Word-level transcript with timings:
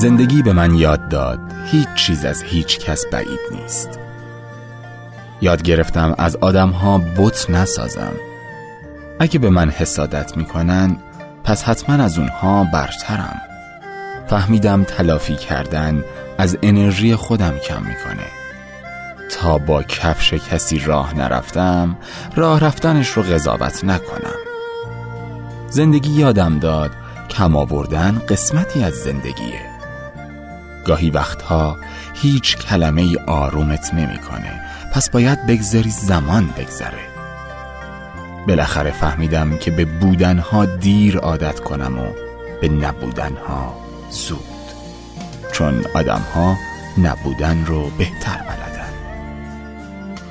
زندگی 0.00 0.42
به 0.42 0.52
من 0.52 0.74
یاد 0.74 1.08
داد. 1.08 1.40
هیچ 1.66 1.88
چیز 1.94 2.24
از 2.24 2.42
هیچ 2.42 2.78
کس 2.78 3.06
بعید 3.12 3.40
نیست. 3.50 3.98
یاد 5.40 5.62
گرفتم 5.62 6.14
از 6.18 6.36
آدم 6.36 6.70
ها 6.70 6.98
بت 6.98 7.50
نسازم. 7.50 8.12
اگه 9.18 9.38
به 9.38 9.50
من 9.50 9.70
حسادت 9.70 10.36
می‌کنن 10.36 10.96
پس 11.44 11.64
حتما 11.64 12.04
از 12.04 12.18
اونها 12.18 12.64
برترم. 12.64 13.40
فهمیدم 14.26 14.84
تلافی 14.84 15.36
کردن 15.36 16.04
از 16.38 16.58
انرژی 16.62 17.16
خودم 17.16 17.58
کم 17.58 17.82
می‌کنه. 17.82 18.26
تا 19.30 19.58
با 19.58 19.82
کفش 19.82 20.34
کسی 20.34 20.78
راه 20.78 21.14
نرفتم 21.14 21.96
راه 22.36 22.60
رفتنش 22.60 23.08
رو 23.08 23.22
قضاوت 23.22 23.84
نکنم. 23.84 24.38
زندگی 25.70 26.12
یادم 26.12 26.58
داد 26.58 26.90
کم 27.30 27.56
آوردن 27.56 28.22
قسمتی 28.28 28.84
از 28.84 28.94
زندگیه. 28.94 29.69
گاهی 30.84 31.10
وقتها 31.10 31.76
هیچ 32.14 32.56
کلمه 32.56 33.02
ای 33.02 33.16
آرومت 33.26 33.94
نمی‌کنه. 33.94 34.60
پس 34.92 35.10
باید 35.10 35.46
بگذاری 35.46 35.90
زمان 35.90 36.46
بگذره. 36.58 37.10
بالاخره 38.48 38.90
فهمیدم 38.90 39.56
که 39.56 39.70
به 39.70 39.84
بودنها 39.84 40.64
دیر 40.64 41.18
عادت 41.18 41.60
کنم 41.60 41.98
و 41.98 42.06
به 42.60 42.68
نبودنها 42.68 43.74
زود. 44.10 44.38
چون 45.52 45.84
آدمها 45.94 46.56
نبودن 46.98 47.66
رو 47.66 47.90
بهتر 47.90 48.36
بلدن. 48.36 48.90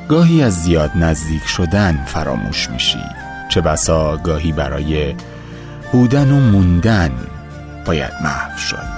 گاهی 0.07 0.43
از 0.43 0.63
زیاد 0.63 0.91
نزدیک 0.95 1.45
شدن 1.47 2.03
فراموش 2.05 2.69
میشی. 2.69 3.03
چه 3.49 3.61
بسا 3.61 4.17
گاهی 4.17 4.51
برای 4.51 5.15
بودن 5.91 6.31
و 6.31 6.39
موندن 6.39 7.11
باید 7.85 8.11
محو 8.23 8.57
شد. 8.57 8.88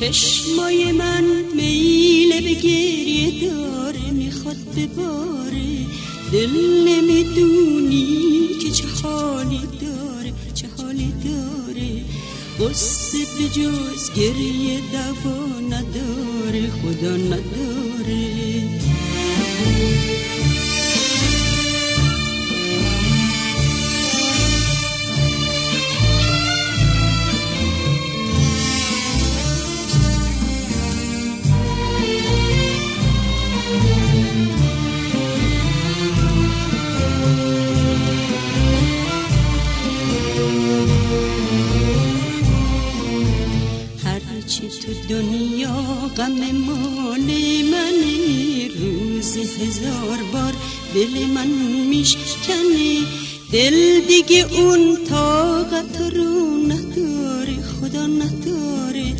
چشمای 0.00 0.92
من 0.92 1.24
میل 1.56 2.40
به 2.40 2.54
گریه 2.54 3.48
داره 3.48 4.10
می‌خواد 4.10 4.56
بباره. 4.76 5.86
دل 6.32 6.50
نمی‌دونی 6.88 8.48
که 8.62 8.70
چه 8.70 8.84
حالی 9.02 9.60
داره 9.80 10.32
چه 10.54 10.66
حالی 10.78 11.12
داره. 11.24 11.90
قصه 12.60 13.18
به 13.38 13.48
جز 13.48 14.14
گریه 14.16 14.80
دوا 14.92 15.60
نداره 15.60 16.70
خدا 16.70 17.16
نداره. 17.16 18.30
غم 46.20 46.52
مال 46.66 47.28
منی 47.72 48.68
روز 48.68 49.36
هزار 49.36 50.18
بار 50.32 50.52
دل 50.94 51.26
من 51.34 51.46
میشکنه 51.90 53.06
دل 53.52 54.00
دیگه 54.08 54.46
اون 54.52 55.04
طاقت 55.04 56.00
رو 56.16 56.56
نداره 56.56 57.62
خدا 57.62 58.06
نداره 58.06 59.16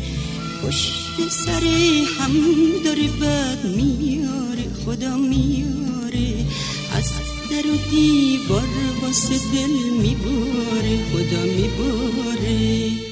پشت 0.63 1.29
سر 1.29 1.63
هم 2.19 2.33
داره 2.85 3.07
بد 3.07 3.65
میاره 3.65 4.65
خدا 4.85 5.17
میاره 5.17 6.45
از 6.97 7.11
در 7.49 7.67
و 7.67 7.77
دیوار 7.91 8.67
واسه 9.01 9.37
دل 9.53 9.73
میباره 10.01 10.99
خدا 11.11 11.43
میباره 11.43 13.10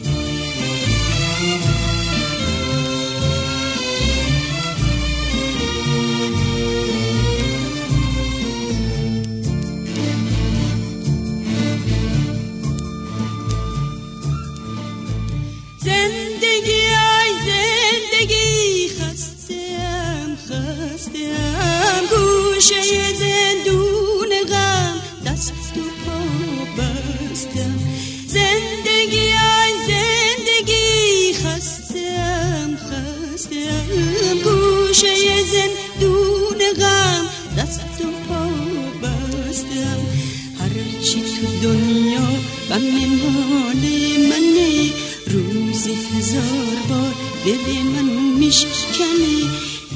غم 42.69 42.81
مال 42.81 43.83
منه 44.30 44.92
روزی 45.27 45.92
هزار 46.18 46.77
بار 46.89 47.13
دل 47.45 47.81
من 47.83 48.38
میشکنه 48.39 49.36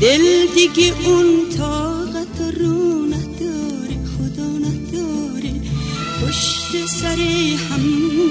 دل 0.02 0.48
دیگه 0.56 0.94
اون 1.06 1.50
طاقت 1.58 2.58
رو 2.60 3.06
نداره 3.06 3.98
خدا 4.18 4.48
نداره. 4.48 5.54
پشت 6.22 6.86
سر 6.86 7.22
هم 7.70 7.81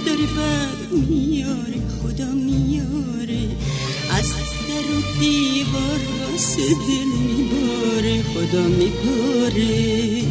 داره 0.07 0.27
بر 0.37 0.97
میاره 1.09 1.83
خدا 2.03 2.31
میاره. 2.31 3.49
از 4.11 4.29
در 4.69 4.97
و 4.97 5.21
دیوار 5.21 6.01
واسه 6.33 6.69
دل 6.69 7.11
میباره 7.29 8.23
خدا 8.23 8.63
میباره. 8.63 10.23